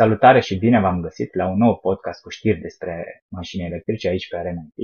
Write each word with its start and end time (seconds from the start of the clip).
Salutare 0.00 0.40
și 0.40 0.58
bine 0.58 0.80
v-am 0.80 1.00
găsit 1.00 1.34
la 1.34 1.46
un 1.48 1.58
nou 1.58 1.76
podcast 1.76 2.22
cu 2.22 2.28
știri 2.28 2.60
despre 2.60 3.24
mașini 3.28 3.64
electrice 3.64 4.08
aici 4.08 4.28
pe 4.28 4.36
RMNT. 4.36 4.74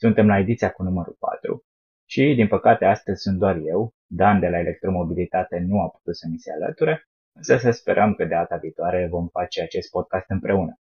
Suntem 0.00 0.26
la 0.26 0.38
ediția 0.38 0.70
cu 0.70 0.82
numărul 0.82 1.16
4 1.18 1.64
și, 2.08 2.34
din 2.34 2.48
păcate, 2.48 2.84
astăzi 2.84 3.22
sunt 3.22 3.38
doar 3.38 3.56
eu. 3.56 3.94
Dan 4.06 4.40
de 4.40 4.48
la 4.48 4.58
Electromobilitate 4.58 5.58
nu 5.58 5.80
a 5.80 5.88
putut 5.88 6.16
să 6.16 6.26
mi 6.30 6.38
se 6.38 6.52
alăture, 6.52 7.08
însă 7.32 7.56
să 7.56 7.70
sperăm 7.70 8.14
că 8.14 8.24
de 8.24 8.28
data 8.28 8.56
viitoare 8.56 9.06
vom 9.06 9.28
face 9.28 9.62
acest 9.62 9.90
podcast 9.90 10.30
împreună. 10.30 10.80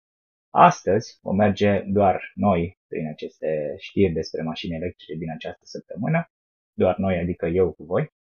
Astăzi 0.50 1.20
vom 1.22 1.36
merge 1.36 1.84
doar 1.88 2.32
noi 2.36 2.80
prin 2.88 3.08
aceste 3.08 3.76
știri 3.78 4.14
despre 4.14 4.42
mașini 4.42 4.76
electrice 4.76 5.14
din 5.14 5.32
această 5.32 5.66
săptămână, 5.66 6.30
doar 6.74 6.98
noi, 6.98 7.18
adică 7.18 7.46
eu 7.46 7.72
cu 7.72 7.84
voi, 7.84 8.14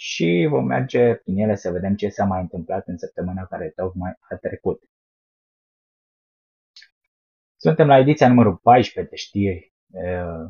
și 0.00 0.46
vom 0.50 0.66
merge 0.66 1.14
prin 1.14 1.38
ele 1.38 1.54
să 1.54 1.70
vedem 1.70 1.94
ce 1.94 2.08
s-a 2.08 2.24
mai 2.24 2.40
întâmplat 2.40 2.86
în 2.86 2.98
săptămâna 2.98 3.46
care 3.46 3.68
tocmai 3.68 4.12
a 4.30 4.36
trecut. 4.36 4.82
Suntem 7.56 7.86
la 7.86 7.98
ediția 7.98 8.28
numărul 8.28 8.56
14 8.56 9.10
de 9.10 9.16
știri 9.16 9.72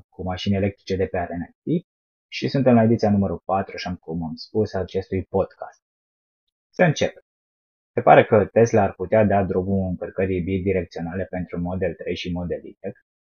cu 0.09 0.23
mașini 0.23 0.57
electrice 0.57 0.97
de 0.97 1.07
pe 1.07 1.19
RNT 1.19 1.87
și 2.29 2.49
suntem 2.49 2.75
la 2.75 2.83
ediția 2.83 3.11
numărul 3.11 3.43
4, 3.45 3.73
așa 3.75 3.97
cum 4.01 4.23
am 4.23 4.35
spus, 4.35 4.75
acestui 4.75 5.25
podcast. 5.25 5.83
Să 6.71 6.83
începem. 6.83 7.23
Se 7.93 8.01
pare 8.01 8.25
că 8.25 8.45
Tesla 8.45 8.83
ar 8.83 8.93
putea 8.93 9.25
da 9.25 9.45
drumul 9.45 9.89
încărcării 9.89 10.41
bidirecționale 10.41 11.25
pentru 11.25 11.61
Model 11.61 11.95
3 11.95 12.17
și 12.17 12.33
Model 12.33 12.65
Y, 12.65 12.79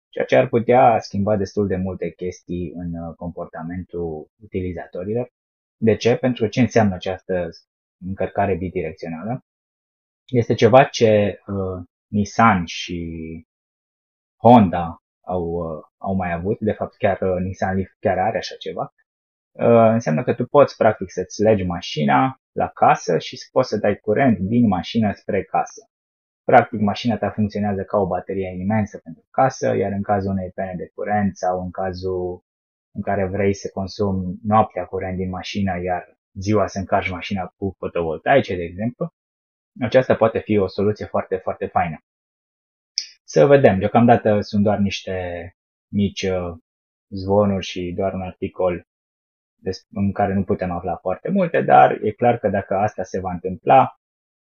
ceea 0.09 0.25
ce 0.25 0.37
ar 0.37 0.49
putea 0.49 0.99
schimba 0.99 1.37
destul 1.37 1.67
de 1.67 1.77
multe 1.77 2.11
chestii 2.11 2.73
în 2.75 3.15
comportamentul 3.15 4.31
utilizatorilor 4.43 5.33
de 5.83 5.97
ce? 5.97 6.17
Pentru 6.17 6.43
că 6.43 6.49
ce 6.49 6.61
înseamnă 6.61 6.95
această 6.95 7.49
încărcare 8.07 8.55
bidirecțională? 8.55 9.45
Este 10.27 10.55
ceva 10.55 10.85
ce 10.85 11.41
uh, 11.47 11.85
Nissan 12.07 12.65
și 12.65 12.99
Honda 14.37 15.03
au, 15.25 15.43
uh, 15.43 15.83
au 15.97 16.15
mai 16.15 16.33
avut, 16.33 16.61
de 16.61 16.73
fapt 16.73 16.97
chiar 16.97 17.21
uh, 17.21 17.41
Nissan 17.41 17.75
Leaf 17.75 17.91
chiar 18.01 18.19
are 18.19 18.39
așa 18.39 18.55
ceva. 18.59 18.95
Uh, 19.53 19.93
înseamnă 19.93 20.23
că 20.23 20.35
tu 20.35 20.47
poți 20.47 20.77
practic 20.77 21.11
să-ți 21.11 21.43
legi 21.43 21.63
mașina 21.63 22.41
la 22.53 22.69
casă 22.69 23.19
și 23.19 23.37
să 23.37 23.49
poți 23.53 23.69
să 23.69 23.77
dai 23.77 23.97
curent 23.97 24.39
din 24.39 24.67
mașină 24.67 25.13
spre 25.13 25.43
casă. 25.43 25.91
Practic, 26.45 26.81
mașina 26.81 27.17
ta 27.17 27.31
funcționează 27.31 27.83
ca 27.83 27.99
o 27.99 28.07
baterie 28.07 28.57
imensă 28.59 28.99
pentru 28.99 29.25
casă, 29.31 29.77
iar 29.77 29.93
în 29.93 30.03
cazul 30.03 30.31
unei 30.31 30.51
pene 30.51 30.75
de 30.77 30.91
curent 30.95 31.37
sau 31.37 31.61
în 31.63 31.71
cazul 31.71 32.45
în 32.95 33.03
care 33.03 33.27
vrei 33.27 33.55
să 33.55 33.71
consumi 33.73 34.39
noaptea 34.43 34.85
curent 34.85 35.17
din 35.17 35.29
mașină, 35.29 35.83
iar 35.83 36.19
ziua 36.33 36.67
să 36.67 36.79
încarci 36.79 37.11
mașina 37.11 37.47
cu 37.57 37.75
fotovoltaice, 37.79 38.57
de 38.57 38.63
exemplu, 38.63 39.15
aceasta 39.81 40.15
poate 40.17 40.39
fi 40.39 40.59
o 40.59 40.67
soluție 40.67 41.07
foarte, 41.07 41.37
foarte 41.37 41.67
faină. 41.67 41.99
Să 43.25 43.47
vedem, 43.47 43.79
deocamdată 43.79 44.41
sunt 44.41 44.63
doar 44.63 44.79
niște 44.79 45.17
mici 45.93 46.23
uh, 46.23 46.55
zvonuri 47.09 47.65
și 47.65 47.93
doar 47.97 48.13
un 48.13 48.23
articol 48.23 48.87
în 49.93 50.13
care 50.13 50.35
nu 50.35 50.45
putem 50.45 50.71
afla 50.71 50.97
foarte 50.97 51.29
multe, 51.31 51.63
dar 51.63 51.91
e 52.03 52.11
clar 52.11 52.39
că 52.39 52.49
dacă 52.49 52.75
asta 52.75 53.03
se 53.03 53.21
va 53.21 53.33
întâmpla, 53.33 53.97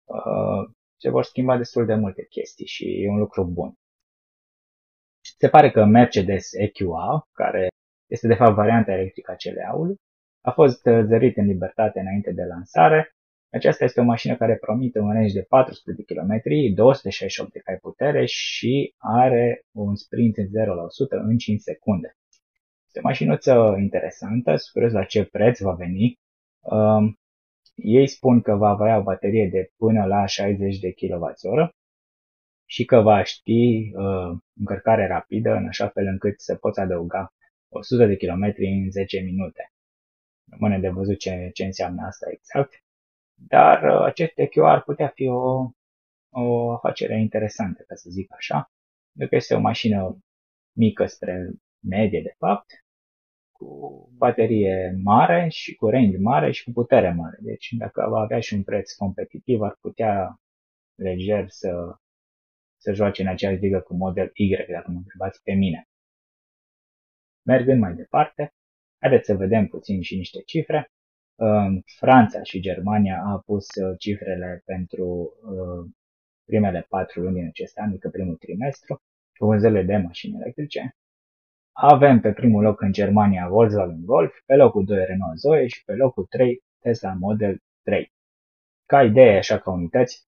uh, 0.05 0.69
se 0.97 1.09
vor 1.09 1.23
schimba 1.23 1.57
destul 1.57 1.85
de 1.85 1.95
multe 1.95 2.25
chestii 2.25 2.65
și 2.65 3.03
e 3.03 3.09
un 3.09 3.17
lucru 3.17 3.45
bun. 3.45 3.73
Se 5.37 5.49
pare 5.49 5.71
că 5.71 5.85
Mercedes 5.85 6.53
EQA, 6.53 7.27
care 7.31 7.67
este 8.07 8.27
de 8.27 8.33
fapt 8.33 8.53
varianta 8.53 8.91
electrică 8.91 9.31
a 9.31 9.35
CLA-ului, 9.35 9.95
a 10.41 10.51
fost 10.51 10.85
uh, 10.85 11.03
zărit 11.03 11.37
în 11.37 11.45
libertate 11.45 11.99
înainte 11.99 12.31
de 12.31 12.43
lansare. 12.43 13.11
Aceasta 13.51 13.83
este 13.83 13.99
o 13.99 14.03
mașină 14.03 14.35
care 14.35 14.55
promite 14.55 14.99
un 14.99 15.11
range 15.13 15.33
de 15.33 15.45
400 15.49 15.91
de 15.91 16.03
km, 16.03 16.41
268 16.73 17.51
de 17.51 17.59
cai 17.59 17.77
putere 17.81 18.25
și 18.25 18.93
are 18.97 19.65
un 19.71 19.95
sprint 19.95 20.37
în 20.37 20.47
0 20.47 20.73
la 20.73 20.83
100 20.83 21.15
în 21.15 21.37
5 21.37 21.59
secunde. 21.59 22.17
Este 22.85 22.99
o 22.99 23.07
mașinuță 23.07 23.75
interesantă, 23.79 24.55
sper 24.55 24.91
la 24.91 25.03
ce 25.03 25.25
preț 25.25 25.59
va 25.59 25.73
veni. 25.73 26.19
Um, 26.59 27.19
ei 27.75 28.07
spun 28.07 28.41
că 28.41 28.55
va 28.55 28.69
avea 28.69 28.97
o 28.97 29.03
baterie 29.03 29.47
de 29.47 29.71
până 29.77 30.05
la 30.05 30.25
60 30.25 30.79
de 30.79 30.91
kWh 30.91 31.69
și 32.65 32.85
că 32.85 32.99
va 32.99 33.23
ști 33.23 33.91
uh, 33.93 34.37
încărcare 34.59 35.07
rapidă 35.07 35.51
în 35.53 35.67
așa 35.67 35.87
fel 35.87 36.05
încât 36.05 36.39
să 36.39 36.55
poți 36.55 36.79
adăuga 36.79 37.33
100 37.69 38.05
de 38.05 38.15
km 38.15 38.43
în 38.57 38.91
10 38.91 39.19
minute. 39.19 39.71
Rămâne 40.51 40.79
de 40.79 40.89
văzut 40.89 41.19
ce, 41.19 41.49
ce 41.53 41.65
înseamnă 41.65 42.05
asta 42.05 42.25
exact. 42.29 42.73
Dar 43.33 43.83
uh, 43.83 44.05
acest 44.05 44.31
EQ 44.35 44.57
ar 44.57 44.83
putea 44.83 45.07
fi 45.07 45.27
o, 45.27 45.71
o 46.29 46.71
afacere 46.71 47.19
interesantă, 47.19 47.83
ca 47.87 47.95
să 47.95 48.09
zic 48.09 48.33
așa, 48.33 48.71
pentru 49.11 49.29
că 49.29 49.35
este 49.35 49.55
o 49.55 49.59
mașină 49.59 50.17
mică 50.71 51.05
spre 51.05 51.51
medie, 51.79 52.21
de 52.21 52.35
fapt, 52.37 52.65
cu 53.51 53.67
baterie 54.17 54.97
mare 55.03 55.47
și 55.49 55.75
cu 55.75 55.89
range 55.89 56.17
mare 56.17 56.51
și 56.51 56.63
cu 56.63 56.71
putere 56.71 57.11
mare. 57.11 57.37
Deci 57.41 57.73
dacă 57.77 58.07
va 58.09 58.19
avea 58.19 58.39
și 58.39 58.53
un 58.53 58.63
preț 58.63 58.93
competitiv, 58.93 59.61
ar 59.61 59.77
putea 59.81 60.41
leger 60.95 61.49
să, 61.49 61.97
să 62.77 62.93
joace 62.93 63.21
în 63.21 63.27
aceeași 63.27 63.59
ligă 63.59 63.79
cu 63.79 63.95
Model 63.95 64.31
Y, 64.33 64.55
dacă 64.71 64.91
mă 64.91 64.97
întrebați 64.97 65.41
pe 65.43 65.53
mine. 65.53 65.87
Mergând 67.47 67.79
mai 67.79 67.93
departe, 67.93 68.53
haideți 68.99 69.25
să 69.25 69.35
vedem 69.35 69.67
puțin 69.67 70.01
și 70.01 70.15
niște 70.15 70.41
cifre. 70.41 70.91
Franța 71.97 72.43
și 72.43 72.59
Germania 72.59 73.21
a 73.25 73.41
pus 73.45 73.65
uh, 73.75 73.95
cifrele 73.97 74.61
pentru 74.65 75.05
uh, 75.05 75.91
primele 76.45 76.85
patru 76.89 77.21
luni 77.21 77.39
în 77.39 77.47
acest 77.47 77.77
an, 77.77 77.89
adică 77.89 78.09
primul 78.09 78.35
trimestru, 78.35 79.01
cu 79.39 79.45
vânzările 79.45 79.83
de 79.83 79.97
mașini 79.97 80.35
electrice. 80.35 80.95
Avem 81.71 82.19
pe 82.19 82.33
primul 82.33 82.63
loc 82.63 82.81
în 82.81 82.91
Germania 82.91 83.47
Volkswagen 83.47 84.05
Golf, 84.05 84.33
pe 84.45 84.55
locul 84.55 84.85
2 84.85 85.05
Renault 85.05 85.37
Zoe 85.37 85.67
și 85.67 85.83
pe 85.83 85.93
locul 85.93 86.25
3 86.25 86.63
Tesla 86.79 87.13
Model 87.13 87.63
3. 87.83 88.11
Ca 88.85 89.03
idee, 89.03 89.37
așa 89.37 89.59
ca 89.59 89.71
unități, 89.71 90.25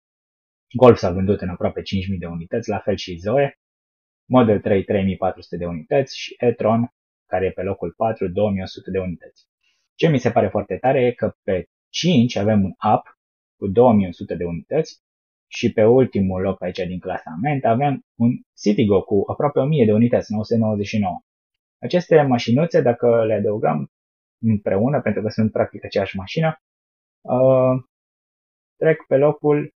Golf 0.78 0.98
s-a 0.98 1.12
vândut 1.12 1.42
în 1.42 1.50
aproape 1.50 1.82
5.000 1.82 1.86
de 2.20 2.26
unități, 2.26 2.70
la 2.70 2.80
fel 2.80 2.96
și 2.96 3.18
Zoe, 3.18 3.60
Model 4.26 4.60
3 4.60 4.84
3400 4.84 5.58
de 5.58 5.66
unități 5.66 6.18
și 6.18 6.36
e-tron 6.38 6.90
care 7.26 7.46
e 7.46 7.52
pe 7.52 7.62
locul 7.62 7.94
4, 7.98 8.28
2100 8.28 8.92
de 8.92 9.00
unități. 9.00 9.44
Ce 9.96 10.08
mi 10.08 10.20
se 10.20 10.32
pare 10.32 10.48
foarte 10.48 10.78
tare 10.78 11.06
e 11.06 11.12
că 11.12 11.36
pe 11.44 11.66
5 11.90 12.36
avem 12.36 12.64
un 12.64 12.74
up 12.94 13.20
cu 13.58 13.68
2100 13.68 14.36
de 14.36 14.44
unități 14.44 15.04
și 15.48 15.72
pe 15.72 15.84
ultimul 15.84 16.42
loc 16.42 16.62
aici 16.62 16.78
din 16.78 17.00
clasament 17.00 17.66
avem 17.66 18.06
un 18.16 18.32
Citigo 18.58 19.04
cu 19.04 19.24
aproape 19.28 19.60
1000 19.60 19.86
de 19.86 19.94
unități, 19.94 20.32
999. 20.32 21.20
Aceste 21.80 22.22
mașinuțe, 22.22 22.82
dacă 22.82 23.26
le 23.26 23.34
adăugăm 23.34 23.92
împreună, 24.42 25.02
pentru 25.02 25.22
că 25.22 25.30
sunt 25.30 25.52
practic 25.52 25.84
aceeași 25.84 26.18
mașină, 26.18 26.62
uh, 27.22 27.84
trec 28.78 29.06
pe 29.08 29.18
locul 29.18 29.74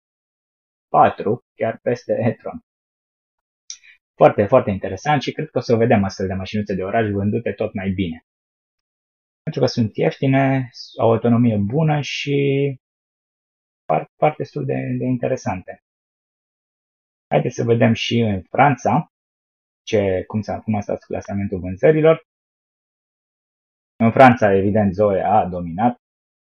4, 0.89 1.45
chiar 1.55 1.79
peste 1.81 2.13
e-tron. 2.13 2.59
Foarte, 4.19 4.45
foarte 4.45 4.69
interesant 4.71 5.21
și 5.21 5.31
cred 5.31 5.49
că 5.49 5.57
o 5.57 5.61
să 5.61 5.75
vedem 5.75 6.03
astfel 6.03 6.27
de 6.27 6.33
mașinuțe 6.33 6.75
de 6.75 6.83
oraș 6.83 7.09
vândute 7.09 7.51
tot 7.51 7.73
mai 7.73 7.89
bine. 7.89 8.25
Pentru 9.43 9.61
că 9.61 9.67
sunt 9.67 9.95
ieftine, 9.95 10.69
au 10.99 11.11
autonomie 11.11 11.57
bună 11.57 12.01
și 12.01 12.37
par, 13.85 14.11
par 14.15 14.35
destul 14.37 14.65
de, 14.65 14.73
de 14.97 15.05
interesante. 15.05 15.83
Haideți 17.27 17.55
să 17.55 17.63
vedem 17.63 17.93
și 17.93 18.19
în 18.19 18.41
Franța 18.41 19.11
ce, 19.83 20.23
cum, 20.27 20.41
s-a, 20.41 20.59
cum 20.59 20.75
a 20.75 20.81
stat 20.81 21.03
clasamentul 21.03 21.59
vânzărilor. 21.59 22.23
În 24.03 24.11
Franța, 24.11 24.53
evident, 24.53 24.93
Zoe 24.93 25.21
a 25.21 25.45
dominat 25.45 25.97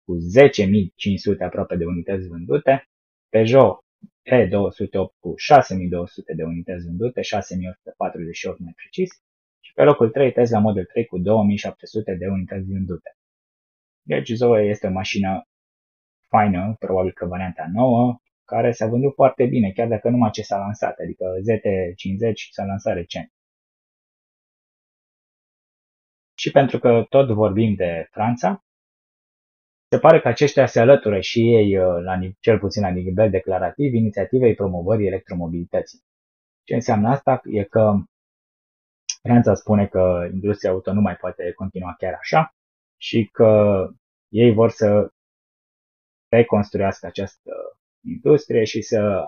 cu 0.04 0.16
10.500 0.16 1.44
aproape 1.46 1.76
de 1.76 1.84
unități 1.84 2.28
vândute. 2.28 2.84
Peugeot 3.28 3.84
E208 4.24 5.18
cu 5.18 5.34
6200 5.36 6.34
de 6.34 6.42
unități 6.42 6.84
vândute, 6.84 7.20
6148 7.22 8.58
mai 8.58 8.72
precis, 8.76 9.10
și 9.60 9.72
pe 9.72 9.82
locul 9.82 10.10
3 10.10 10.32
Tesla 10.32 10.58
Model 10.58 10.84
3 10.84 11.06
cu 11.06 11.18
2700 11.18 12.14
de 12.14 12.26
unități 12.26 12.66
vândute. 12.66 13.16
Deci 14.02 14.30
Zoe 14.30 14.68
este 14.68 14.86
o 14.86 14.90
mașină 14.90 15.48
faină, 16.28 16.76
probabil 16.78 17.12
că 17.12 17.26
varianta 17.26 17.66
nouă, 17.72 18.20
care 18.44 18.72
s-a 18.72 18.86
vândut 18.86 19.14
foarte 19.14 19.46
bine, 19.46 19.70
chiar 19.70 19.88
dacă 19.88 20.08
numai 20.08 20.30
ce 20.30 20.42
s-a 20.42 20.58
lansat, 20.58 20.98
adică 20.98 21.24
ZT50 21.48 22.32
s-a 22.50 22.64
lansat 22.64 22.94
recent. 22.94 23.32
Și 26.34 26.50
pentru 26.50 26.78
că 26.78 27.06
tot 27.08 27.28
vorbim 27.30 27.74
de 27.74 28.08
Franța, 28.10 28.64
se 29.90 29.98
pare 29.98 30.20
că 30.20 30.28
aceștia 30.28 30.66
se 30.66 30.80
alătură 30.80 31.20
și 31.20 31.40
ei, 31.40 31.78
uh, 31.78 32.02
la, 32.02 32.18
cel 32.40 32.58
puțin 32.58 32.82
la 32.82 32.88
nivel 32.88 33.30
declarativ, 33.30 33.94
inițiativei 33.94 34.54
promovării 34.54 35.06
electromobilității. 35.06 36.00
Ce 36.64 36.74
înseamnă 36.74 37.08
asta? 37.08 37.40
E 37.44 37.64
că 37.64 37.94
Franța 39.22 39.54
spune 39.54 39.86
că 39.86 40.28
industria 40.32 40.70
auto 40.70 40.92
nu 40.92 41.00
mai 41.00 41.16
poate 41.16 41.52
continua 41.52 41.94
chiar 41.98 42.14
așa 42.20 42.54
și 42.96 43.28
că 43.32 43.86
ei 44.28 44.52
vor 44.52 44.70
să 44.70 45.12
reconstruiască 46.28 47.06
această 47.06 47.50
industrie 48.04 48.64
și 48.64 48.82
să 48.82 49.24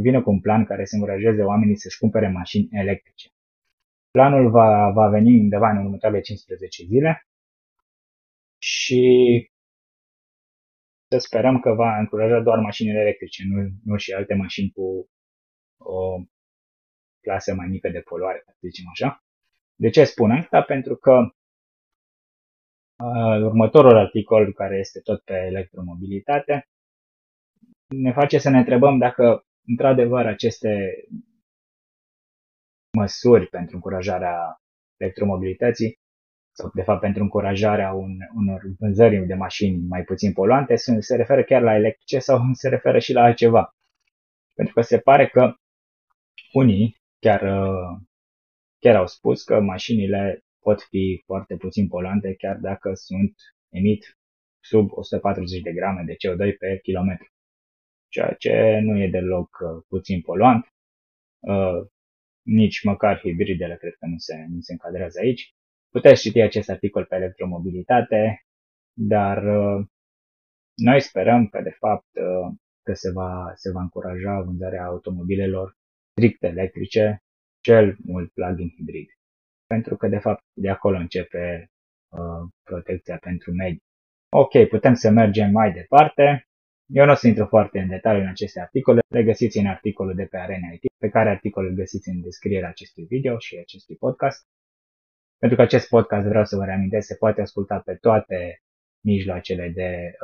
vină 0.00 0.22
cu 0.22 0.30
un 0.30 0.40
plan 0.40 0.64
care 0.64 0.84
să 0.84 0.94
încurajeze 0.94 1.42
oamenii 1.42 1.76
să-și 1.76 1.98
cumpere 1.98 2.28
mașini 2.28 2.68
electrice. 2.70 3.28
Planul 4.10 4.50
va, 4.50 4.90
va 4.90 5.08
veni 5.08 5.40
undeva 5.40 5.70
în 5.70 5.76
următoarele 5.76 6.20
15 6.20 6.84
zile 6.84 7.26
și 8.58 9.51
să 11.12 11.26
sperăm 11.26 11.60
că 11.60 11.72
va 11.72 11.98
încuraja 11.98 12.40
doar 12.40 12.58
mașinile 12.58 13.00
electrice, 13.00 13.42
nu, 13.46 13.68
nu 13.84 13.96
și 13.96 14.12
alte 14.12 14.34
mașini 14.34 14.70
cu 14.70 15.10
o 15.78 16.18
clasă 17.20 17.54
mai 17.54 17.66
mică 17.66 17.88
de 17.88 18.00
poluare, 18.00 18.42
să 18.46 18.52
zicem 18.60 18.84
așa. 18.90 19.24
De 19.74 19.90
ce 19.90 20.04
spun 20.04 20.30
asta? 20.30 20.62
Pentru 20.62 20.96
că 20.96 21.12
uh, 22.96 23.42
următorul 23.44 23.96
articol, 23.96 24.52
care 24.52 24.78
este 24.78 25.00
tot 25.00 25.22
pe 25.22 25.34
electromobilitate, 25.34 26.68
ne 27.88 28.12
face 28.12 28.38
să 28.38 28.50
ne 28.50 28.58
întrebăm 28.58 28.98
dacă, 28.98 29.46
într-adevăr, 29.66 30.26
aceste 30.26 30.94
măsuri 32.96 33.46
pentru 33.46 33.74
încurajarea 33.74 34.62
electromobilității 34.96 36.01
sau 36.52 36.70
de 36.74 36.82
fapt 36.82 37.00
pentru 37.00 37.22
încurajarea 37.22 37.92
un, 37.92 38.16
unor 38.34 38.62
vânzări 38.78 39.26
de 39.26 39.34
mașini 39.34 39.86
mai 39.88 40.02
puțin 40.02 40.32
poluante, 40.32 40.76
se 40.76 41.16
referă 41.16 41.42
chiar 41.42 41.62
la 41.62 41.74
electrice 41.74 42.18
sau 42.18 42.40
se 42.52 42.68
referă 42.68 42.98
și 42.98 43.12
la 43.12 43.22
altceva. 43.22 43.76
Pentru 44.54 44.74
că 44.74 44.80
se 44.80 44.98
pare 44.98 45.28
că 45.28 45.54
unii 46.52 46.96
chiar, 47.18 47.40
chiar 48.78 48.96
au 48.96 49.06
spus 49.06 49.42
că 49.42 49.60
mașinile 49.60 50.44
pot 50.60 50.82
fi 50.82 51.22
foarte 51.26 51.56
puțin 51.56 51.88
poluante 51.88 52.34
chiar 52.34 52.56
dacă 52.56 52.94
sunt 52.94 53.34
emit 53.68 54.16
sub 54.60 54.90
140 54.92 55.60
de 55.60 55.72
grame 55.72 56.02
de 56.06 56.12
CO2 56.12 56.56
pe 56.58 56.78
kilometru, 56.82 57.26
ceea 58.08 58.34
ce 58.38 58.78
nu 58.82 58.98
e 59.02 59.08
deloc 59.08 59.58
uh, 59.60 59.84
puțin 59.88 60.20
poluant. 60.20 60.66
Uh, 61.40 61.80
nici 62.42 62.82
măcar 62.82 63.18
hibridele 63.18 63.76
cred 63.76 63.94
că 63.98 64.06
nu 64.06 64.18
se, 64.18 64.46
nu 64.48 64.60
se 64.60 64.72
încadrează 64.72 65.18
aici. 65.20 65.54
Puteți 65.92 66.20
citi 66.20 66.40
acest 66.40 66.70
articol 66.70 67.04
pe 67.04 67.14
electromobilitate, 67.14 68.42
dar 68.92 69.38
uh, 69.44 69.86
noi 70.74 71.00
sperăm 71.00 71.46
că 71.46 71.60
de 71.62 71.76
fapt 71.78 72.08
uh, 72.12 72.54
că 72.82 72.92
se 72.94 73.10
va, 73.10 73.52
se 73.54 73.70
va 73.70 73.80
încuraja 73.80 74.40
vânzarea 74.40 74.84
automobilelor 74.84 75.76
strict 76.10 76.42
electrice, 76.42 77.22
cel 77.60 77.96
mult 78.04 78.32
plug-in 78.32 78.68
hibrid. 78.76 79.08
Pentru 79.66 79.96
că 79.96 80.08
de 80.08 80.18
fapt 80.18 80.42
de 80.52 80.70
acolo 80.70 80.96
începe 80.96 81.70
uh, 82.08 82.48
protecția 82.62 83.16
pentru 83.16 83.52
mediu. 83.52 83.78
Ok, 84.28 84.68
putem 84.68 84.94
să 84.94 85.10
mergem 85.10 85.50
mai 85.50 85.72
departe. 85.72 86.46
Eu 86.86 87.04
nu 87.04 87.12
o 87.12 87.14
să 87.14 87.26
intru 87.26 87.46
foarte 87.46 87.78
în 87.78 87.88
detaliu 87.88 88.22
în 88.22 88.28
aceste 88.28 88.60
articole, 88.60 89.00
le 89.08 89.24
găsiți 89.24 89.58
în 89.58 89.66
articolul 89.66 90.14
de 90.14 90.24
pe 90.24 90.36
Arena 90.36 90.72
IT, 90.72 90.82
pe 90.98 91.08
care 91.08 91.28
articolul 91.28 91.70
îl 91.70 91.76
găsiți 91.76 92.08
în 92.08 92.20
descrierea 92.20 92.68
acestui 92.68 93.04
video 93.04 93.38
și 93.38 93.56
acestui 93.56 93.96
podcast. 93.96 94.46
Pentru 95.42 95.60
că 95.60 95.66
acest 95.66 95.88
podcast, 95.88 96.26
vreau 96.26 96.44
să 96.44 96.56
vă 96.56 96.64
reamintesc, 96.64 97.06
se 97.06 97.14
poate 97.14 97.40
asculta 97.40 97.78
pe 97.78 97.94
toate 97.94 98.62
mijloacele 99.00 99.68
de, 99.68 100.16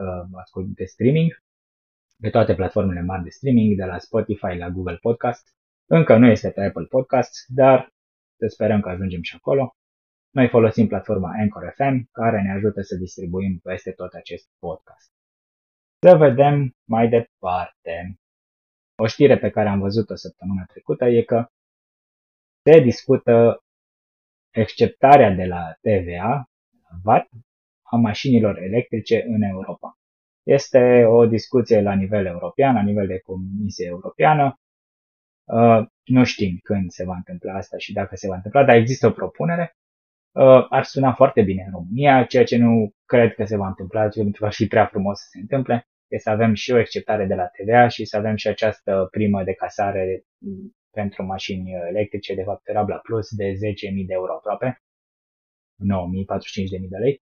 uh, 0.55 0.65
de 0.67 0.85
streaming, 0.85 1.43
pe 2.21 2.31
toate 2.31 2.55
platformele 2.55 3.01
mari 3.01 3.23
de 3.23 3.29
streaming, 3.29 3.77
de 3.77 3.85
la 3.85 3.99
Spotify 3.99 4.57
la 4.57 4.69
Google 4.71 4.97
Podcast. 4.97 5.55
Încă 5.87 6.17
nu 6.17 6.27
este 6.27 6.51
pe 6.51 6.65
Apple 6.65 6.85
Podcast, 6.85 7.45
dar 7.47 7.93
să 8.37 8.47
sperăm 8.47 8.81
că 8.81 8.89
ajungem 8.89 9.23
și 9.23 9.35
acolo. 9.37 9.77
Noi 10.31 10.49
folosim 10.49 10.87
platforma 10.87 11.33
Anchor 11.39 11.73
FM, 11.77 12.09
care 12.13 12.43
ne 12.43 12.53
ajută 12.53 12.81
să 12.83 12.97
distribuim 12.97 13.59
peste 13.59 13.91
tot 13.91 14.13
acest 14.13 14.49
podcast. 14.59 15.13
Să 16.07 16.17
vedem 16.17 16.77
mai 16.85 17.09
departe. 17.09 18.19
O 18.95 19.07
știre 19.07 19.39
pe 19.39 19.51
care 19.51 19.69
am 19.69 19.81
văzut-o 19.81 20.15
săptămâna 20.15 20.65
trecută 20.65 21.05
e 21.05 21.23
că 21.23 21.47
se 22.63 22.81
discută 22.81 23.63
exceptarea 24.61 25.31
de 25.31 25.45
la 25.45 25.73
TVA, 25.81 26.51
VAT, 27.03 27.29
a 27.83 27.97
mașinilor 27.97 28.59
electrice 28.63 29.25
în 29.27 29.43
Europa. 29.43 29.99
Este 30.43 31.05
o 31.05 31.27
discuție 31.27 31.81
la 31.81 31.95
nivel 31.95 32.27
european, 32.27 32.75
la 32.75 32.83
nivel 32.83 33.07
de 33.07 33.19
Comisie 33.19 33.87
Europeană. 33.87 34.61
Uh, 35.45 35.87
nu 36.05 36.25
știm 36.25 36.59
când 36.63 36.91
se 36.91 37.05
va 37.05 37.15
întâmpla 37.15 37.55
asta 37.55 37.77
și 37.79 37.93
dacă 37.93 38.17
se 38.17 38.29
va 38.29 38.35
întâmpla, 38.35 38.65
dar 38.65 38.77
există 38.77 39.07
o 39.07 39.11
propunere. 39.11 39.77
Uh, 40.33 40.67
ar 40.69 40.85
suna 40.85 41.13
foarte 41.13 41.43
bine 41.43 41.63
în 41.67 41.73
România, 41.73 42.25
ceea 42.25 42.45
ce 42.45 42.57
nu 42.57 42.93
cred 43.05 43.35
că 43.35 43.45
se 43.45 43.57
va 43.57 43.67
întâmpla, 43.67 44.09
pentru 44.09 44.41
că 44.41 44.47
ar 44.47 44.53
fi 44.53 44.67
prea 44.67 44.87
frumos 44.87 45.19
să 45.19 45.27
se 45.31 45.39
întâmple, 45.39 45.89
este 46.09 46.29
să 46.29 46.35
avem 46.35 46.55
și 46.55 46.73
o 46.73 46.79
exceptare 46.79 47.27
de 47.27 47.35
la 47.35 47.47
TVA 47.47 47.89
și 47.89 48.05
să 48.05 48.17
avem 48.17 48.37
și 48.37 48.49
această 48.49 49.09
primă 49.11 49.45
de 49.45 49.53
casare 49.53 50.23
pentru 51.01 51.23
mașini 51.23 51.71
electrice, 51.93 52.35
de 52.35 52.43
fapt 52.43 52.69
Rabla 52.69 52.97
Plus, 52.97 53.27
de 53.41 53.49
10.000 53.53 54.07
de 54.07 54.13
euro 54.21 54.33
aproape, 54.35 54.83
9.045 55.79 56.89
de 56.91 56.97
lei. 57.05 57.23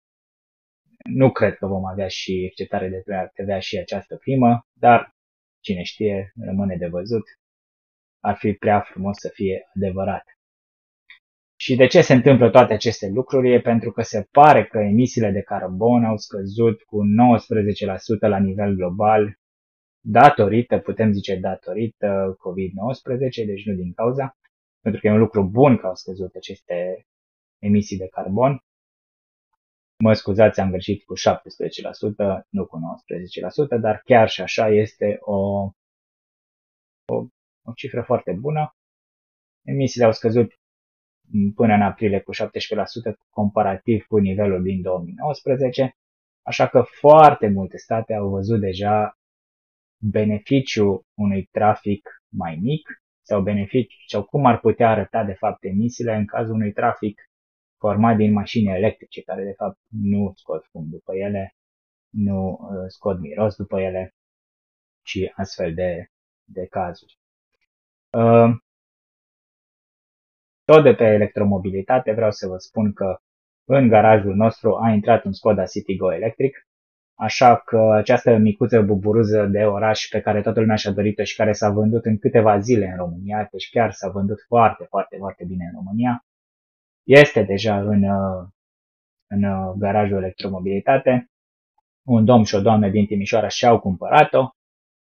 Nu 1.21 1.33
cred 1.33 1.55
că 1.57 1.67
vom 1.67 1.85
avea 1.85 2.09
și 2.09 2.47
acceptare 2.51 2.89
de 2.89 3.03
TVA 3.35 3.59
și 3.59 3.79
această 3.79 4.17
primă, 4.17 4.67
dar 4.73 5.15
cine 5.61 5.83
știe, 5.83 6.33
rămâne 6.47 6.77
de 6.77 6.87
văzut. 6.87 7.27
Ar 8.21 8.37
fi 8.37 8.53
prea 8.53 8.81
frumos 8.81 9.17
să 9.19 9.31
fie 9.33 9.57
adevărat. 9.77 10.25
Și 11.57 11.77
de 11.77 11.87
ce 11.87 12.01
se 12.01 12.13
întâmplă 12.13 12.51
toate 12.51 12.73
aceste 12.73 13.09
lucruri? 13.09 13.53
E 13.53 13.61
pentru 13.61 13.91
că 13.91 14.03
se 14.03 14.29
pare 14.31 14.67
că 14.67 14.79
emisiile 14.79 15.31
de 15.31 15.43
carbon 15.43 16.05
au 16.05 16.17
scăzut 16.17 16.83
cu 16.83 16.99
19% 18.27 18.29
la 18.29 18.39
nivel 18.39 18.75
global 18.75 19.39
datorită, 20.05 20.79
putem 20.79 21.13
zice 21.13 21.37
datorită 21.37 22.37
COVID-19, 22.39 23.47
deci 23.47 23.67
nu 23.67 23.75
din 23.75 23.93
cauza, 23.93 24.37
pentru 24.81 25.01
că 25.01 25.07
e 25.07 25.11
un 25.11 25.19
lucru 25.19 25.49
bun 25.49 25.77
că 25.77 25.87
au 25.87 25.95
scăzut 25.95 26.35
aceste 26.35 27.07
emisii 27.59 27.99
de 27.99 28.09
carbon. 28.09 28.65
Mă 30.05 30.13
scuzați, 30.13 30.61
am 30.61 30.71
greșit 30.71 31.05
cu 31.05 31.15
17%, 31.19 32.47
nu 32.49 32.67
cu 32.67 32.79
19%, 33.77 33.81
dar 33.81 34.01
chiar 34.05 34.29
și 34.29 34.41
așa 34.41 34.69
este 34.69 35.17
o, 35.21 35.37
o, 37.05 37.17
o 37.63 37.73
cifră 37.75 38.03
foarte 38.03 38.33
bună. 38.33 38.77
Emisiile 39.63 40.07
au 40.07 40.13
scăzut 40.13 40.53
până 41.55 41.75
în 41.75 41.83
aprilie 41.83 42.21
cu 42.21 42.35
17% 42.35 42.37
comparativ 43.31 44.05
cu 44.07 44.17
nivelul 44.17 44.63
din 44.63 44.83
2019, 44.83 45.97
așa 46.43 46.69
că 46.69 46.83
foarte 46.83 47.49
multe 47.49 47.77
state 47.77 48.15
au 48.15 48.29
văzut 48.29 48.61
deja 48.61 49.19
beneficiu 49.99 51.07
unui 51.15 51.49
trafic 51.53 52.23
mai 52.29 52.59
mic 52.63 53.03
sau 53.23 53.43
beneficiu 53.43 53.97
sau 54.07 54.25
cum 54.25 54.47
ar 54.47 54.61
putea 54.61 54.91
arăta 54.91 55.25
de 55.25 55.33
fapt 55.33 55.65
emisiile 55.65 56.15
în 56.15 56.27
cazul 56.27 56.55
unui 56.55 56.73
trafic 56.73 57.21
format 57.79 58.17
din 58.17 58.33
mașini 58.33 58.75
electrice 58.75 59.23
care 59.23 59.45
de 59.45 59.53
fapt 59.57 59.79
nu 59.89 60.33
scot 60.37 60.65
fum 60.71 60.87
după 60.91 61.17
ele, 61.17 61.55
nu 62.11 62.49
uh, 62.49 62.85
scot 62.89 63.19
miros 63.19 63.57
după 63.57 63.81
ele 63.81 64.15
și 65.03 65.33
astfel 65.35 65.75
de, 65.75 66.11
de 66.45 66.67
cazuri. 66.67 67.19
Uh, 68.11 68.51
tot 70.65 70.83
de 70.83 70.95
pe 70.95 71.05
electromobilitate 71.05 72.13
vreau 72.13 72.31
să 72.31 72.47
vă 72.47 72.57
spun 72.57 72.93
că 72.93 73.17
în 73.65 73.89
garajul 73.89 74.35
nostru 74.35 74.77
a 74.77 74.91
intrat 74.91 75.25
un 75.25 75.33
Skoda 75.33 75.65
Citigo 75.67 76.13
electric 76.13 76.67
Așa 77.17 77.57
că 77.57 77.93
această 77.93 78.37
micuță 78.37 78.81
buburuză 78.83 79.47
de 79.47 79.65
oraș 79.65 80.09
pe 80.11 80.21
care 80.21 80.43
toată 80.43 80.61
lumea 80.61 80.77
și-a 80.77 80.91
dorit-o 80.91 81.25
și 81.25 81.37
care 81.37 81.53
s-a 81.53 81.71
vândut 81.71 82.05
în 82.05 82.19
câteva 82.19 82.59
zile 82.59 82.87
în 82.87 82.97
România, 82.97 83.49
deci 83.51 83.71
chiar 83.71 83.93
s-a 83.93 84.09
vândut 84.09 84.41
foarte, 84.47 84.85
foarte, 84.89 85.17
foarte 85.17 85.45
bine 85.45 85.65
în 85.65 85.73
România, 85.75 86.25
este 87.03 87.43
deja 87.43 87.81
în, 87.81 88.05
în 89.27 89.73
garajul 89.79 90.17
electromobilitate. 90.17 91.31
Un 92.03 92.25
domn 92.25 92.45
și 92.45 92.55
o 92.55 92.61
doamnă 92.61 92.89
din 92.89 93.07
Timișoara 93.07 93.49
și-au 93.49 93.81
cumpărat-o, 93.81 94.49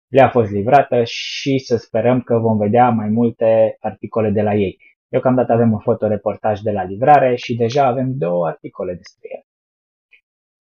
le-a 0.09 0.28
fost 0.28 0.50
livrată 0.50 1.04
și 1.04 1.59
să 1.59 1.76
sperăm 1.76 2.21
că 2.21 2.38
vom 2.38 2.59
vedea 2.59 2.88
mai 2.88 3.09
multe 3.09 3.76
articole 3.81 4.31
de 4.31 4.42
la 4.42 4.54
ei. 4.54 4.78
Deocamdată 5.09 5.52
avem 5.52 5.73
un 5.73 5.78
fotoreportaj 5.78 6.61
de 6.61 6.71
la 6.71 6.83
livrare 6.85 7.35
și 7.37 7.57
deja 7.57 7.87
avem 7.87 8.16
două 8.16 8.47
articole 8.47 8.95
despre 8.95 9.28
el 9.37 9.51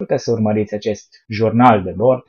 puteți 0.02 0.24
să 0.24 0.32
urmăriți 0.32 0.74
acest 0.74 1.08
jurnal 1.28 1.84
de 1.84 1.92
bord 1.92 2.24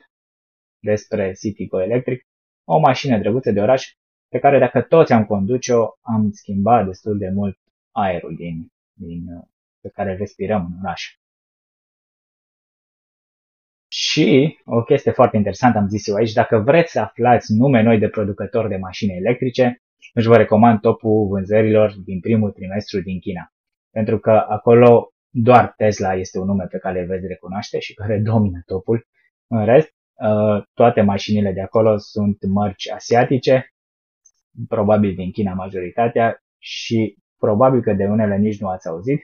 despre 0.79 1.33
Citigo 1.33 1.81
Electric, 1.81 2.27
o 2.63 2.79
mașină 2.79 3.17
drăguță 3.19 3.51
de 3.51 3.61
oraș 3.61 3.83
pe 4.27 4.39
care 4.39 4.59
dacă 4.59 4.81
toți 4.81 5.13
am 5.13 5.25
conduce-o, 5.25 5.83
am 6.01 6.31
schimbat 6.31 6.85
destul 6.85 7.17
de 7.17 7.29
mult 7.29 7.57
aerul 7.91 8.35
din, 8.35 8.71
din, 8.93 9.23
pe 9.81 9.89
care 9.89 10.15
respirăm 10.15 10.65
în 10.65 10.77
oraș. 10.83 11.17
Și 13.91 14.57
o 14.65 14.83
chestie 14.83 15.11
foarte 15.11 15.37
interesantă 15.37 15.77
am 15.77 15.87
zis 15.87 16.07
eu 16.07 16.15
aici, 16.15 16.33
dacă 16.33 16.57
vreți 16.57 16.91
să 16.91 16.99
aflați 16.99 17.53
nume 17.53 17.81
noi 17.81 17.99
de 17.99 18.09
producători 18.09 18.69
de 18.69 18.75
mașini 18.75 19.17
electrice, 19.17 19.81
își 20.13 20.27
vă 20.27 20.37
recomand 20.37 20.79
topul 20.79 21.27
vânzărilor 21.27 21.95
din 22.05 22.19
primul 22.19 22.51
trimestru 22.51 23.01
din 23.01 23.19
China. 23.19 23.53
Pentru 23.91 24.19
că 24.19 24.31
acolo 24.31 25.12
doar 25.33 25.73
Tesla 25.77 26.13
este 26.13 26.39
un 26.39 26.45
nume 26.45 26.65
pe 26.65 26.77
care 26.77 26.99
îl 26.99 27.05
veți 27.05 27.27
recunoaște 27.27 27.79
și 27.79 27.93
care 27.93 28.19
domină 28.31 28.61
topul. 28.65 29.07
În 29.47 29.65
rest, 29.65 29.93
Uh, 30.13 30.63
toate 30.73 31.01
mașinile 31.01 31.51
de 31.51 31.61
acolo 31.61 31.97
sunt 31.97 32.45
mărci 32.45 32.89
asiatice, 32.89 33.73
probabil 34.67 35.15
din 35.15 35.31
China 35.31 35.53
majoritatea 35.53 36.43
și 36.57 37.17
probabil 37.37 37.81
că 37.81 37.93
de 37.93 38.05
unele 38.05 38.37
nici 38.37 38.59
nu 38.59 38.67
ați 38.67 38.87
auzit. 38.87 39.21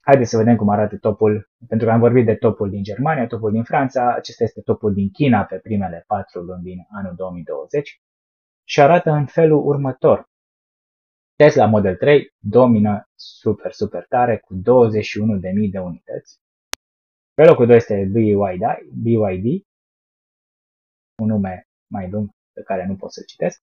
Haideți 0.00 0.30
să 0.30 0.36
vedem 0.36 0.56
cum 0.56 0.68
arată 0.68 0.96
topul, 0.96 1.50
pentru 1.68 1.86
că 1.86 1.92
am 1.92 2.00
vorbit 2.00 2.24
de 2.24 2.34
topul 2.34 2.70
din 2.70 2.82
Germania, 2.82 3.26
topul 3.26 3.52
din 3.52 3.62
Franța, 3.62 4.14
acesta 4.14 4.44
este 4.44 4.60
topul 4.60 4.94
din 4.94 5.10
China 5.10 5.44
pe 5.44 5.56
primele 5.56 6.04
patru 6.06 6.40
luni 6.40 6.62
din 6.62 6.78
anul 6.90 7.14
2020 7.16 8.00
și 8.64 8.80
arată 8.80 9.10
în 9.10 9.26
felul 9.26 9.66
următor. 9.66 10.28
Tesla 11.36 11.66
Model 11.66 11.96
3 11.96 12.32
domină 12.38 13.08
super, 13.14 13.72
super 13.72 14.06
tare 14.06 14.38
cu 14.38 14.54
21.000 14.54 14.62
de 15.70 15.78
unități. 15.78 16.38
Pe 17.34 17.44
locul 17.44 17.66
2 17.66 17.76
este 17.76 18.04
BYD, 18.12 18.62
BYD, 19.02 19.64
un 21.22 21.26
nume 21.26 21.68
mai 21.92 22.10
lung 22.10 22.30
pe 22.52 22.62
care 22.62 22.86
nu 22.86 22.96
pot 22.96 23.12
să 23.12 23.22
citesc. 23.26 23.62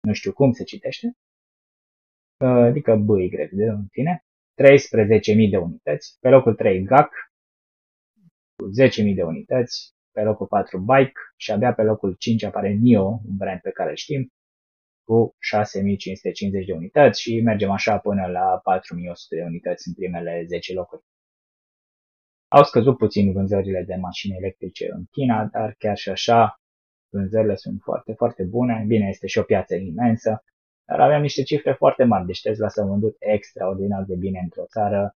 Nu 0.00 0.12
știu 0.12 0.32
cum 0.32 0.52
se 0.52 0.64
citește. 0.64 1.16
Adică 2.44 2.96
BY, 2.96 3.28
de 3.28 3.64
în 3.64 3.86
fine. 3.90 4.24
13.000 4.54 5.50
de 5.50 5.56
unități. 5.56 6.16
Pe 6.20 6.28
locul 6.28 6.54
3 6.54 6.82
GAC 6.82 7.10
cu 8.56 8.68
10.000 9.08 9.14
de 9.14 9.22
unități. 9.22 9.94
Pe 10.10 10.22
locul 10.22 10.46
4 10.46 10.78
Bike 10.78 11.20
și 11.36 11.52
abia 11.52 11.74
pe 11.74 11.82
locul 11.82 12.14
5 12.14 12.42
apare 12.42 12.72
NIO, 12.72 13.04
un 13.04 13.36
brand 13.36 13.60
pe 13.60 13.70
care 13.70 13.90
îl 13.90 13.96
știm, 13.96 14.32
cu 15.04 15.36
6550 15.38 16.66
de 16.66 16.72
unități 16.72 17.20
și 17.20 17.40
mergem 17.40 17.70
așa 17.70 17.98
până 17.98 18.26
la 18.26 18.60
4100 18.64 19.36
de 19.36 19.42
unități 19.42 19.88
în 19.88 19.94
primele 19.94 20.44
10 20.46 20.72
locuri. 20.72 21.02
Au 22.48 22.64
scăzut 22.64 22.96
puțin 22.96 23.32
vânzările 23.32 23.82
de 23.82 23.94
mașini 23.94 24.36
electrice 24.36 24.88
în 24.90 25.04
China, 25.10 25.44
dar 25.44 25.74
chiar 25.78 25.96
și 25.96 26.08
așa 26.08 26.60
vânzările 27.08 27.54
sunt 27.54 27.80
foarte, 27.82 28.12
foarte 28.12 28.42
bune. 28.42 28.84
Bine, 28.86 29.08
este 29.08 29.26
și 29.26 29.38
o 29.38 29.42
piață 29.42 29.74
imensă, 29.74 30.44
dar 30.84 31.00
aveam 31.00 31.22
niște 31.22 31.42
cifre 31.42 31.72
foarte 31.72 32.04
mari. 32.04 32.26
Deci 32.26 32.40
Tesla 32.40 32.68
s-a 32.68 32.84
vândut 32.84 33.16
extraordinar 33.18 34.04
de 34.04 34.14
bine 34.14 34.40
într-o 34.42 34.64
țară, 34.66 35.16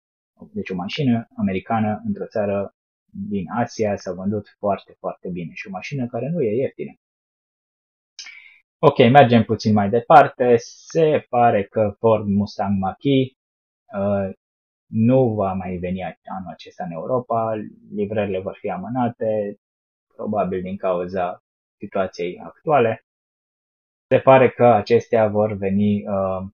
deci 0.54 0.70
o 0.70 0.76
mașină 0.76 1.28
americană 1.36 2.02
într-o 2.06 2.26
țară 2.26 2.76
din 3.30 3.46
Asia 3.56 3.96
s-a 3.96 4.14
vândut 4.14 4.56
foarte, 4.58 4.96
foarte 5.00 5.30
bine 5.30 5.52
și 5.54 5.68
o 5.68 5.72
mașină 5.72 6.08
care 6.08 6.30
nu 6.30 6.42
e 6.42 6.56
ieftină. 6.56 6.94
Ok, 8.86 8.98
mergem 8.98 9.44
puțin 9.44 9.74
mai 9.74 9.90
departe. 9.90 10.56
Se 10.58 11.26
pare 11.30 11.64
că 11.64 11.96
Ford 11.98 12.28
Mustang 12.28 12.80
Mach-E 12.80 13.36
uh, 13.98 14.30
nu 14.86 15.34
va 15.34 15.54
mai 15.54 15.78
veni 15.78 16.04
anul 16.04 16.52
acesta 16.52 16.84
în 16.84 16.92
Europa, 16.92 17.54
livrările 17.96 18.40
vor 18.40 18.58
fi 18.60 18.70
amânate, 18.70 19.60
probabil 20.16 20.62
din 20.62 20.78
cauza 20.78 21.44
situației 21.78 22.40
actuale. 22.40 23.06
Se 24.08 24.20
pare 24.20 24.50
că 24.50 24.66
acestea 24.66 25.28
vor 25.28 25.54
veni 25.54 26.08
uh, 26.08 26.48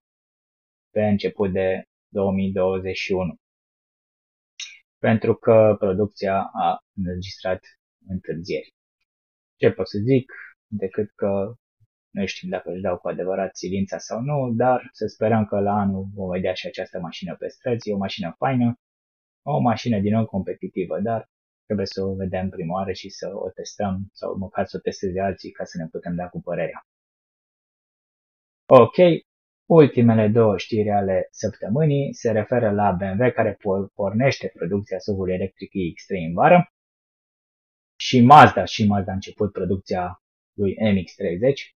pe 0.91 1.01
început 1.01 1.51
de 1.51 1.83
2021, 2.07 3.35
pentru 4.97 5.35
că 5.35 5.75
producția 5.79 6.49
a 6.53 6.79
înregistrat 6.95 7.59
întârzieri. 8.07 8.73
Ce 9.55 9.71
pot 9.71 9.87
să 9.87 9.97
zic 9.97 10.31
decât 10.67 11.11
că 11.15 11.53
nu 12.09 12.25
știm 12.25 12.49
dacă 12.49 12.71
își 12.71 12.81
dau 12.81 12.97
cu 12.97 13.07
adevărat 13.07 13.55
silința 13.55 13.97
sau 13.97 14.21
nu, 14.21 14.51
dar 14.53 14.89
să 14.91 15.07
sperăm 15.07 15.45
că 15.45 15.59
la 15.59 15.73
anul 15.73 16.07
vom 16.13 16.29
vedea 16.29 16.53
și 16.53 16.67
această 16.67 16.99
mașină 16.99 17.35
pe 17.35 17.47
străzi. 17.47 17.89
E 17.89 17.93
o 17.93 17.97
mașină 17.97 18.35
faină, 18.37 18.79
o 19.41 19.59
mașină 19.59 19.99
din 19.99 20.13
nou 20.13 20.25
competitivă, 20.25 20.99
dar 20.99 21.29
trebuie 21.65 21.85
să 21.85 22.03
o 22.03 22.15
vedem 22.15 22.49
prima 22.49 22.73
oară 22.73 22.91
și 22.91 23.09
să 23.09 23.31
o 23.33 23.49
testăm 23.49 24.09
sau 24.13 24.37
măcar 24.37 24.65
să 24.65 24.77
o 24.77 24.79
testeze 24.79 25.19
alții 25.19 25.51
ca 25.51 25.63
să 25.63 25.77
ne 25.77 25.87
putem 25.87 26.15
da 26.15 26.27
cu 26.27 26.41
părerea. 26.41 26.85
Ok, 28.65 28.95
ultimele 29.65 30.27
două 30.27 30.57
știri 30.57 30.89
ale 30.89 31.27
săptămânii 31.31 32.13
se 32.13 32.31
referă 32.31 32.71
la 32.71 32.91
BMW 32.91 33.31
care 33.31 33.57
pornește 33.93 34.51
producția 34.55 34.99
SUV-ului 34.99 35.33
electric 35.33 35.71
X3 35.71 36.27
în 36.27 36.33
vară 36.33 36.73
și 37.95 38.21
Mazda 38.21 38.65
și 38.65 38.87
Mazda 38.87 39.11
a 39.11 39.13
început 39.13 39.51
producția 39.51 40.23
lui 40.53 40.75
MX-30 40.75 41.78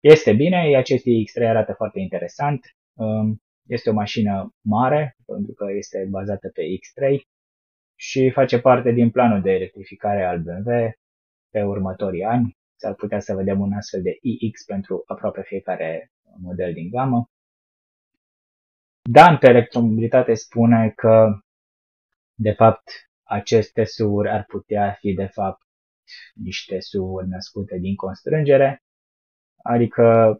este 0.00 0.32
bine, 0.32 0.76
acest 0.76 1.04
X3 1.04 1.48
arată 1.48 1.72
foarte 1.72 2.00
interesant. 2.00 2.76
Um, 2.94 3.42
este 3.66 3.90
o 3.90 3.92
mașină 3.92 4.54
mare, 4.60 5.16
pentru 5.26 5.52
că 5.52 5.66
este 5.72 6.06
bazată 6.10 6.48
pe 6.48 6.62
X3 6.62 7.20
și 7.94 8.30
face 8.30 8.60
parte 8.60 8.90
din 8.90 9.10
planul 9.10 9.40
de 9.40 9.50
electrificare 9.50 10.24
al 10.24 10.38
BMW 10.38 10.70
pe 11.50 11.62
următorii 11.62 12.24
ani. 12.24 12.56
S-ar 12.76 12.94
putea 12.94 13.20
să 13.20 13.34
vedem 13.34 13.60
un 13.60 13.72
astfel 13.72 14.02
de 14.02 14.18
iX 14.20 14.64
pentru 14.64 15.02
aproape 15.06 15.42
fiecare 15.42 16.10
model 16.42 16.72
din 16.72 16.90
gamă. 16.90 17.30
Dan 19.10 19.38
pe 19.38 19.48
electromobilitate 19.48 20.34
spune 20.34 20.92
că, 20.96 21.40
de 22.34 22.52
fapt, 22.52 22.90
aceste 23.22 23.84
SUV-uri 23.84 24.28
ar 24.28 24.44
putea 24.44 24.92
fi, 24.92 25.12
de 25.12 25.26
fapt, 25.26 25.62
niște 26.34 26.80
SUV-uri 26.80 27.28
născute 27.28 27.78
din 27.78 27.94
constrângere 27.94 28.80
adică 29.66 30.36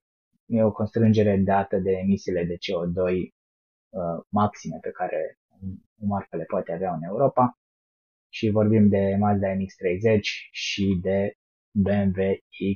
e 0.46 0.62
o 0.62 0.72
constrângere 0.72 1.36
dată 1.36 1.76
de 1.78 1.90
emisiile 1.90 2.44
de 2.44 2.54
CO2 2.54 3.12
uh, 3.88 4.24
maxime 4.28 4.78
pe 4.80 4.90
care 4.90 5.38
o 6.02 6.06
marcă 6.06 6.36
le 6.36 6.44
poate 6.44 6.72
avea 6.72 6.92
în 6.92 7.02
Europa 7.02 7.58
și 8.28 8.50
vorbim 8.50 8.88
de 8.88 9.16
Mazda 9.18 9.48
MX-30 9.52 10.20
și 10.50 10.98
de 11.02 11.34
BMW 11.70 12.22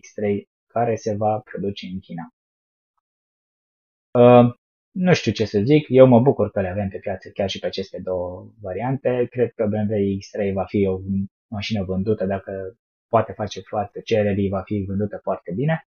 X3 0.00 0.48
care 0.66 0.94
se 0.94 1.14
va 1.14 1.38
produce 1.38 1.86
în 1.86 1.98
China. 1.98 2.34
Uh, 4.18 4.54
nu 4.90 5.14
știu 5.14 5.32
ce 5.32 5.44
să 5.44 5.60
zic, 5.64 5.86
eu 5.88 6.06
mă 6.06 6.20
bucur 6.20 6.50
că 6.50 6.60
le 6.60 6.68
avem 6.68 6.88
pe 6.88 6.98
piață 6.98 7.30
chiar 7.30 7.48
și 7.48 7.58
pe 7.58 7.66
aceste 7.66 7.98
două 7.98 8.52
variante. 8.60 9.26
Cred 9.30 9.52
că 9.52 9.66
BMW 9.66 9.94
X3 9.94 10.52
va 10.52 10.64
fi 10.64 10.86
o 10.86 11.00
mașină 11.50 11.84
vândută 11.84 12.26
dacă 12.26 12.76
poate 13.08 13.32
face 13.32 13.60
foarte 13.60 14.00
cererii, 14.00 14.48
va 14.48 14.62
fi 14.62 14.84
vândută 14.86 15.18
foarte 15.22 15.52
bine. 15.54 15.84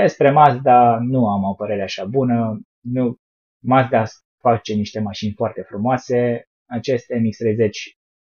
Despre 0.00 0.30
Mazda 0.30 0.98
nu 0.98 1.28
am 1.28 1.42
o 1.42 1.54
părere 1.54 1.82
așa 1.82 2.04
bună. 2.04 2.60
Nu, 2.80 3.16
Mazda 3.58 4.04
face 4.38 4.74
niște 4.74 5.00
mașini 5.00 5.34
foarte 5.34 5.62
frumoase. 5.62 6.48
Acest 6.66 7.06
MX-30 7.12 7.70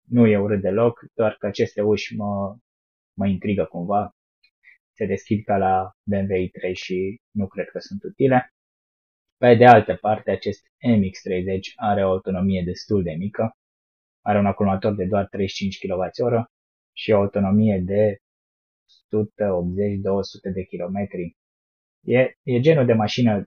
nu 0.10 0.28
e 0.28 0.38
urât 0.38 0.62
deloc, 0.62 1.00
doar 1.14 1.36
că 1.40 1.46
aceste 1.46 1.82
uși 1.82 2.16
mă, 2.16 2.56
mă 3.14 3.28
intrigă 3.28 3.66
cumva. 3.66 4.16
Se 4.92 5.06
deschid 5.06 5.44
ca 5.44 5.58
la 5.58 5.92
BMW 6.04 6.36
i3 6.36 6.74
și 6.74 7.22
nu 7.32 7.48
cred 7.48 7.70
că 7.70 7.80
sunt 7.80 8.04
utile. 8.04 8.54
Pe 9.38 9.56
de 9.56 9.66
altă 9.66 9.96
parte, 9.96 10.32
acest 10.32 10.66
MX-30 10.66 11.60
are 11.76 12.06
o 12.06 12.10
autonomie 12.10 12.62
destul 12.66 13.04
de 13.04 13.12
mică. 13.12 13.58
Are 14.22 14.38
un 14.38 14.46
acumulator 14.46 14.96
de 14.96 15.06
doar 15.06 15.28
35 15.28 15.78
kWh 15.78 16.44
și 16.94 17.12
o 17.12 17.18
autonomie 17.18 17.82
de 17.86 18.18
180-200 18.18 18.20
de 20.54 20.64
km 20.64 20.98
E, 22.06 22.36
e 22.44 22.60
genul 22.60 22.86
de 22.86 22.94
mașină 22.94 23.44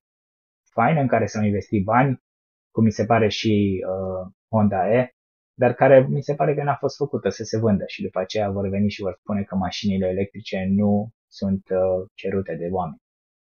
faină 0.70 1.00
în 1.00 1.06
care 1.06 1.26
s-au 1.26 1.42
investit 1.42 1.84
bani, 1.84 2.22
cum 2.70 2.84
mi 2.84 2.92
se 2.92 3.04
pare 3.04 3.28
și 3.28 3.84
uh, 3.88 4.32
Honda 4.50 4.94
E, 4.94 5.10
dar 5.54 5.72
care 5.74 6.06
mi 6.08 6.22
se 6.22 6.34
pare 6.34 6.54
că 6.54 6.62
n-a 6.62 6.74
fost 6.74 6.96
făcută 6.96 7.28
să 7.28 7.44
se 7.44 7.58
vândă 7.58 7.84
și 7.86 8.02
după 8.02 8.18
aceea 8.18 8.50
vor 8.50 8.68
veni 8.68 8.90
și 8.90 9.00
vor 9.00 9.16
spune 9.20 9.42
că 9.42 9.54
mașinile 9.54 10.06
electrice 10.06 10.64
nu 10.68 11.10
sunt 11.26 11.68
uh, 11.70 12.06
cerute 12.14 12.54
de 12.54 12.68
oameni. 12.70 13.00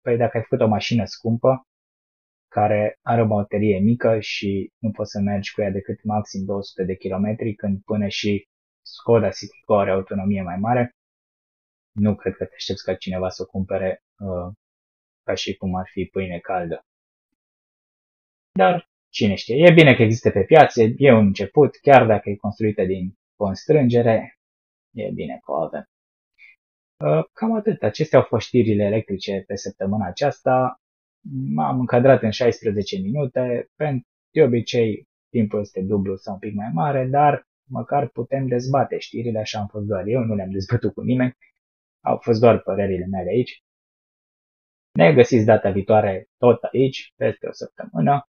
Păi 0.00 0.16
dacă 0.16 0.36
ai 0.36 0.42
făcut 0.42 0.60
o 0.60 0.68
mașină 0.68 1.04
scumpă, 1.04 1.66
care 2.48 2.98
are 3.02 3.22
o 3.22 3.26
baterie 3.26 3.78
mică 3.78 4.20
și 4.20 4.72
nu 4.78 4.90
poți 4.90 5.10
să 5.10 5.20
mergi 5.20 5.52
cu 5.54 5.60
ea 5.60 5.70
decât 5.70 6.04
maxim 6.04 6.44
200 6.44 6.84
de 6.84 6.94
km, 6.94 7.54
când 7.56 7.82
până 7.84 8.08
și 8.08 8.46
Skoda 8.82 9.30
Citigo 9.30 9.78
are 9.78 9.90
autonomie 9.90 10.42
mai 10.42 10.56
mare, 10.56 10.90
nu 11.92 12.14
cred 12.14 12.34
că 12.36 12.44
te 12.44 12.54
aștepți 12.54 12.84
ca 12.84 12.94
cineva 12.94 13.28
să 13.28 13.42
o 13.42 13.46
cumpere 13.46 14.02
uh, 14.18 14.52
ca 15.26 15.34
și 15.34 15.56
cum 15.56 15.74
ar 15.74 15.88
fi 15.92 16.04
pâine 16.04 16.38
caldă. 16.38 16.86
Dar 18.52 18.88
cine 19.08 19.34
știe, 19.34 19.66
e 19.68 19.72
bine 19.72 19.94
că 19.94 20.02
există 20.02 20.30
pe 20.30 20.44
piață, 20.44 20.82
e 20.96 21.12
un 21.12 21.26
început, 21.26 21.76
chiar 21.76 22.06
dacă 22.06 22.30
e 22.30 22.36
construită 22.36 22.84
din 22.84 23.18
constrângere, 23.36 24.38
e 24.94 25.10
bine 25.10 25.40
că 25.44 25.52
o 25.52 25.54
avem. 25.54 25.84
Uh, 27.04 27.24
cam 27.32 27.54
atât. 27.54 27.82
Acestea 27.82 28.18
au 28.18 28.24
fost 28.24 28.46
știrile 28.46 28.84
electrice 28.84 29.44
pe 29.46 29.56
săptămâna 29.56 30.06
aceasta. 30.06 30.80
M-am 31.54 31.78
încadrat 31.78 32.22
în 32.22 32.30
16 32.30 32.98
minute. 32.98 33.70
De 34.30 34.42
obicei, 34.42 35.08
timpul 35.30 35.60
este 35.60 35.80
dublu 35.80 36.16
sau 36.16 36.32
un 36.32 36.38
pic 36.38 36.54
mai 36.54 36.70
mare, 36.72 37.06
dar 37.06 37.46
măcar 37.68 38.08
putem 38.08 38.46
dezbate 38.46 38.98
știrile, 38.98 39.38
așa 39.38 39.58
am 39.58 39.66
fost 39.66 39.86
doar 39.86 40.06
eu, 40.06 40.20
nu 40.20 40.34
le-am 40.34 40.50
dezbătut 40.50 40.92
cu 40.92 41.00
nimeni. 41.00 41.36
Au 42.00 42.16
fost 42.16 42.40
doar 42.40 42.62
părerile 42.62 43.06
mele 43.06 43.28
aici. 43.28 43.62
Ne 44.96 45.12
găsiți 45.12 45.44
data 45.44 45.70
viitoare 45.70 46.28
tot 46.36 46.62
aici, 46.62 47.12
peste 47.16 47.46
o 47.48 47.52
săptămână 47.52 48.28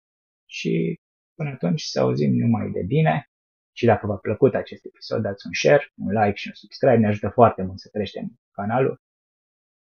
și 0.47 1.01
până 1.35 1.51
atunci 1.51 1.83
să 1.83 2.01
auzim 2.01 2.33
numai 2.35 2.71
de 2.71 2.83
bine 2.83 3.29
Și 3.77 3.85
dacă 3.87 4.07
v-a 4.07 4.17
plăcut 4.17 4.55
acest 4.55 4.85
episod, 4.85 5.23
dați 5.23 5.47
un 5.47 5.53
share, 5.53 5.93
un 5.97 6.13
like 6.13 6.37
și 6.37 6.49
un 6.49 6.55
subscribe, 6.55 6.97
ne 6.97 7.07
ajută 7.07 7.29
foarte 7.29 7.63
mult 7.63 7.79
să 7.79 7.89
creștem 7.93 8.41
canalul. 8.51 9.01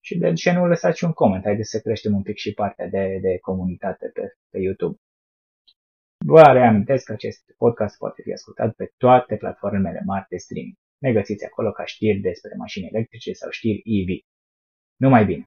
Și 0.04 0.18
de 0.18 0.34
ce 0.34 0.52
nu 0.52 0.68
lăsați 0.68 1.04
un 1.04 1.12
coment, 1.12 1.44
haideți 1.44 1.70
să 1.70 1.80
creștem 1.80 2.14
un 2.16 2.22
pic 2.22 2.38
și 2.38 2.54
partea 2.54 2.88
de, 2.88 3.18
de 3.22 3.38
comunitate 3.38 4.08
pe, 4.14 4.22
pe 4.50 4.60
YouTube. 4.60 4.98
Vă 6.26 6.42
reamintesc 6.42 7.06
că 7.06 7.12
acest 7.12 7.54
podcast 7.58 7.98
poate 7.98 8.22
fi 8.22 8.32
ascultat 8.32 8.74
pe 8.76 8.92
toate 8.98 9.36
platformele 9.36 10.02
mari 10.06 10.26
de 10.30 10.38
streaming. 10.38 10.76
Ne 10.98 11.12
găsiți 11.14 11.46
acolo 11.46 11.72
ca 11.72 11.86
știri 11.86 12.20
despre 12.20 12.54
mașini 12.58 12.88
electrice 12.88 13.34
sau 13.34 13.50
știri 13.50 13.82
EV. 13.86 14.10
Numai 14.96 15.26
bine! 15.26 15.46